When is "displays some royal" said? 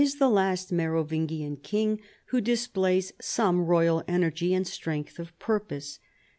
2.41-4.03